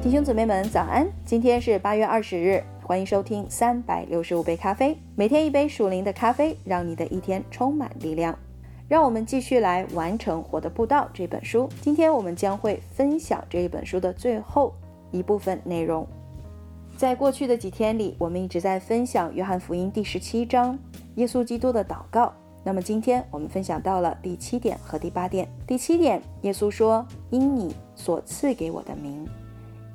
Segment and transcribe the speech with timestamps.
[0.00, 1.08] 弟兄姊妹们，早安！
[1.24, 8.38] 今天是八月二十日，欢迎收听三百六十五杯咖啡，每天一杯属灵的咖啡，让你的一天充满力量。
[8.86, 11.68] 让我们继续来完成《活的步道》这本书。
[11.80, 14.72] 今天我们将会分享这一本书的最后
[15.10, 16.06] 一部分内容。
[16.96, 20.78] 在过去的几天里，我们一直在分享《约翰福音》第十七章
[21.16, 22.32] 耶稣基督的祷告。
[22.62, 25.48] 那么今天我们分享到了第七点和第八点。
[25.66, 29.28] 第七点，耶稣说：“因你所赐给我的名。”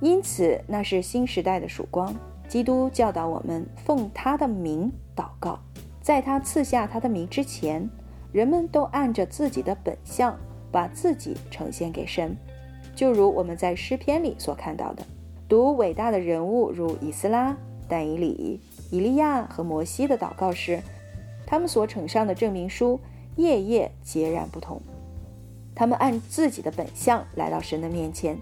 [0.04, 2.14] 因此，那是新时代的曙光。
[2.50, 5.58] 基督教导我们奉他的名祷告，
[6.02, 7.90] 在他赐下他的名之前，
[8.34, 10.38] 人们都按着自己的本相
[10.70, 12.36] 把自己呈现给神。
[12.94, 15.06] 就如我们在诗篇里所看到的，
[15.48, 17.56] 读伟大的人物如以斯拉、
[17.88, 18.60] 但以理、
[18.92, 20.82] 以利亚和摩西的祷告时，
[21.48, 23.00] 他们所呈上的证明书
[23.38, 24.82] 页页截然不同。
[25.74, 28.38] 他们按自己的本相来到神的面前。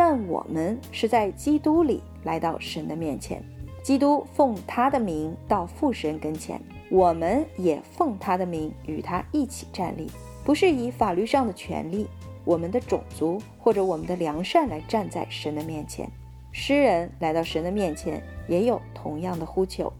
[0.00, 3.42] 但我们是在基督里来到神的面前，
[3.82, 10.06] 基督奉他的名到父神跟前，我们也奉他的名与他一起站立，
[10.44, 12.06] 不是以法律上的权利、
[12.44, 16.08] 我们的种族或者我们的良善来站在神的面前。
[16.52, 19.92] 诗人来到神的面前也有同样的呼求。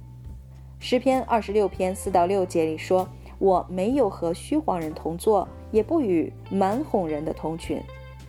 [0.78, 3.08] 诗篇二十六篇四到六节里说
[3.40, 7.82] ：“我没有和虚谎人同坐，也不与蛮哄人的同群。”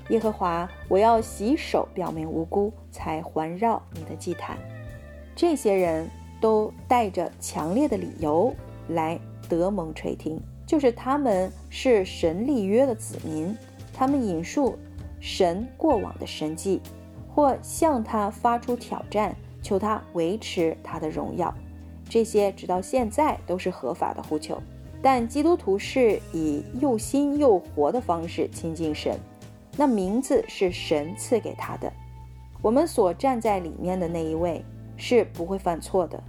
[0.09, 4.57] 耶和华，我要洗手，表明无辜，才环绕你的祭坛。
[5.35, 6.09] 这些人
[6.41, 8.53] 都带着强烈的理由
[8.89, 13.55] 来得蒙垂听，就是他们是神立约的子民，
[13.93, 14.75] 他们引述
[15.19, 16.81] 神过往的神迹，
[17.33, 21.53] 或向他发出挑战，求他维持他的荣耀。
[22.09, 24.59] 这些直到现在都是合法的呼求，
[25.03, 29.15] 但基督徒是以又新又活的方式亲近神。
[29.79, 31.89] 那名字是神赐给他的，
[32.61, 34.61] 我们所站在里面的那一位
[34.97, 36.21] 是不会犯错的。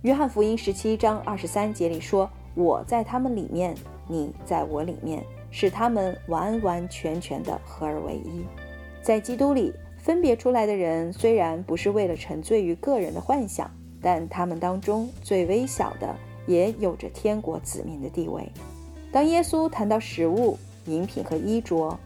[0.00, 3.74] 约翰福音十七章二十三节里说：“我在他们里面，
[4.08, 8.42] 你在我里面，使他们完完全全的合而为一。”
[9.04, 16.16] 在基督里分别出来的人，虽然不是为了沉醉于个人的幻想，但他们当中最微小的
[16.46, 18.50] 也有着天国子民的地位。
[19.12, 20.56] 当耶稣谈到食物、
[20.86, 22.00] 饮品和衣着，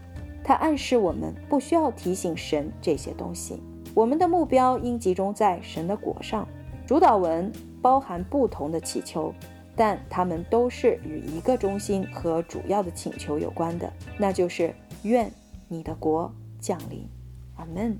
[0.46, 3.60] 它暗示我们不需要提醒神这些东西，
[3.92, 6.46] 我们的目标应集中在神的果上。
[6.86, 7.50] 主导文
[7.82, 9.34] 包含不同的祈求，
[9.74, 15.28] 但它们都是与一个中心和主要的请求有关的，那就是愿
[15.66, 17.04] 你的国降临。
[17.56, 17.98] 阿门。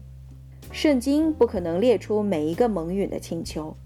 [0.70, 3.76] 圣经不可能列出每一个蒙允的请求，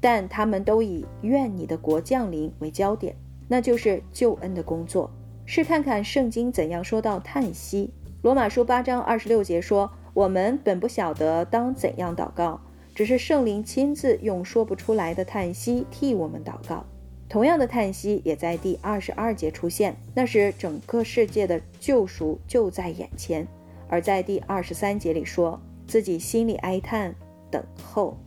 [0.00, 3.14] 但他们都以愿你的国降临为焦点，
[3.46, 5.08] 那就是救恩的工作。
[5.46, 7.92] 试看看圣经怎样说到叹息。
[8.20, 12.60] 罗马书八章二十六节说：“我们本不晓得当怎样祷告，
[12.92, 16.84] 只是圣灵亲自用说不出来的叹息替我们祷告。”
[17.30, 23.44] 同样的叹息也在第二十二节出现，那时整个世界的救赎就在眼前；
[23.88, 27.14] 而在第二十三节里说自己心里哀叹，
[27.52, 28.18] 等候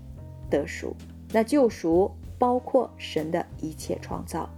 [0.50, 0.96] 得赎。
[1.34, 2.10] 那救赎
[2.40, 4.50] 包括神的一切创造，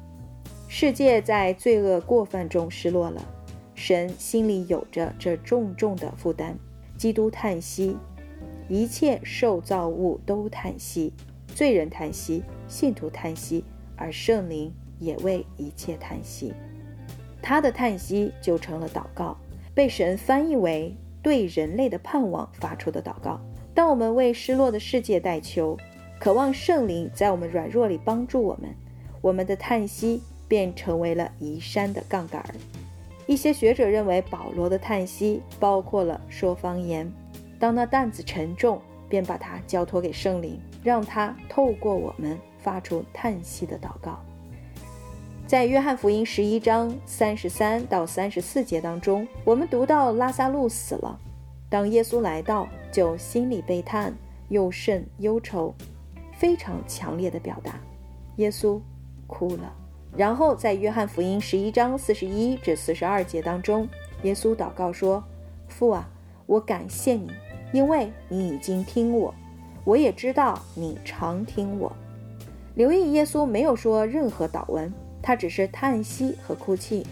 [0.68, 3.26] 世界在罪恶过犯中失落了。
[3.86, 6.54] 神心里有着这重重的负担，
[6.96, 7.98] 基督叹息，
[8.70, 11.12] 一切受造物都叹息，
[11.48, 13.66] 罪人叹息，信徒叹息，
[13.98, 16.54] 而圣灵也为一切叹息。
[17.42, 19.36] 他的叹息就成了祷告，
[19.76, 23.38] 被神翻译为对人类的盼望发出的祷告。
[23.74, 25.78] 当我们为失落的世界代求，
[26.22, 28.74] 渴望圣灵在我们软弱里帮助我们，
[29.20, 32.56] 我们的叹息便成为了移山的杠杆儿。
[33.26, 37.12] 一些学者认为，保罗的叹息包括了说方言。
[37.60, 44.20] 当那担子沉重，便把它交托给圣灵，让他透过我们发出叹息的祷告。
[45.48, 51.20] 在约翰福音十一章三十三到三十四节当中，我们读到拉萨路死了。
[51.70, 54.14] 当耶稣来到，就心里悲叹，
[54.50, 55.74] 又甚忧愁，
[56.34, 57.80] 非常强烈的表达。
[58.38, 58.80] 耶稣
[59.28, 59.83] 哭了。
[60.16, 63.88] 然后在约翰福音十一章四十一至四十二节当中，
[64.22, 65.24] 耶稣祷告说
[65.68, 66.08] ：“父啊，
[66.46, 67.32] 我感谢你，
[67.72, 69.34] 因为你已经听我，
[69.84, 71.92] 我也知道你常听我。”
[72.76, 77.06] 留意耶稣没有说任何祷文，他只是叹息和哭泣。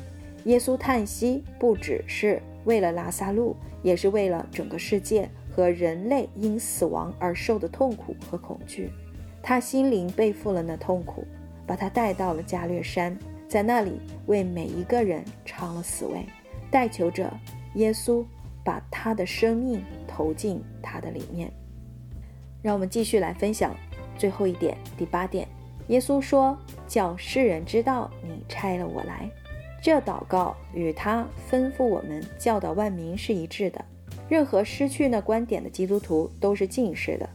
[0.45, 8.91] 耶稣叹息不只是为了拉萨路，也是为了整个世界和人类因死亡而受的痛苦和恐惧。
[9.41, 11.25] 他心灵背负了那痛苦。
[11.65, 13.17] 把他带到了加略山，
[13.47, 16.25] 在那里为每一个人尝了死味，
[16.69, 17.31] 代求着
[17.75, 18.23] 耶稣
[18.63, 21.51] 把他的生命投投进他的里面。
[22.61, 23.75] 让我们继续来分享
[24.15, 25.47] 最后一点，第八点。
[25.87, 26.55] 耶稣说
[26.87, 29.27] ：“叫世人知道你差了我来。”
[29.81, 33.83] 这祷告与他吩咐我们教导万民是一致的。
[34.29, 37.27] 任何失去那观点的基督徒都是近视的。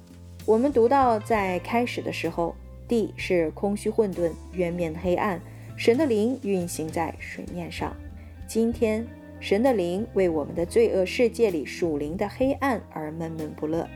[0.44, 2.55] 我们读到，在开始的时候，
[2.88, 5.40] 地是空虚混沌，渊面黑暗，
[5.76, 7.94] 神的灵运行在水面上。
[8.46, 9.06] 今天，
[9.40, 13.88] 神的灵为我们的罪恶世界里属灵的黑暗而闷闷不乐。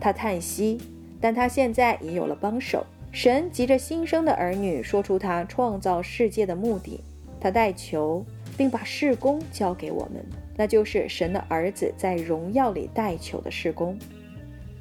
[0.00, 0.78] 他叹息，
[1.20, 2.86] 但他现在已有了帮手。
[3.10, 7.00] 神急着新生的儿女说出他创造世界的目的。
[7.40, 8.24] 他代求，
[8.56, 10.24] 并把事工交给我们，
[10.56, 13.98] 那就是神的儿子在荣耀里代求的事工。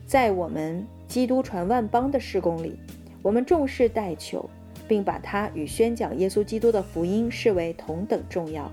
[0.05, 2.79] 在我们基督传万邦的事工里，
[3.27, 4.49] 我们重视代求，
[4.87, 8.71] 并把它与宣讲耶稣基督的福音视为同等重要。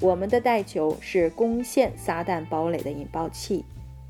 [0.00, 3.62] 我们的代求是攻陷撒旦堡垒的引爆器。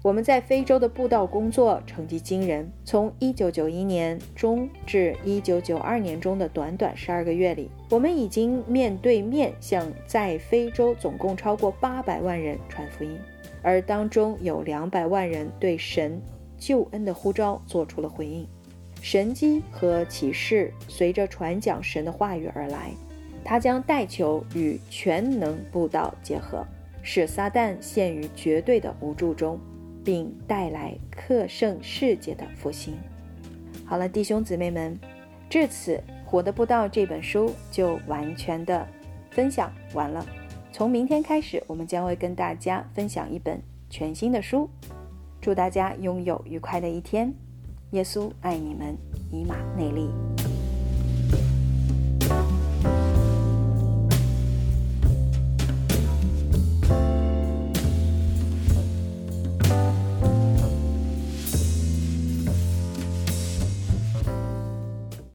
[0.04, 2.70] 我们在非洲的布道工作成绩惊人。
[2.84, 13.18] 从1991年中至1992年中的短短十二个月里，我们已经面对面向在非洲总共超过800万人传福音，
[13.62, 16.22] 而当中有200万人对神
[16.56, 18.46] 救恩的呼召做出了回应。
[19.02, 22.92] 神机和启示随着传讲神的话语而来，
[23.44, 26.64] 他将代求与全能布道结合，
[27.02, 29.60] 使撒旦陷于绝对的无助中。
[30.04, 32.92] 并带来克胜世界的复兴。
[33.84, 34.98] 好了，弟兄姊妹们，
[35.48, 35.96] 至此
[36.28, 38.84] 《活的不道》这本书就完全的
[39.30, 40.26] 分享完了。
[40.72, 44.68] 从明天开始，我们将会跟大家分享一本全新的书。
[45.40, 47.32] 祝大家拥有愉快的一天。
[47.92, 48.96] 耶稣爱你们，
[49.30, 50.08] 以马内利。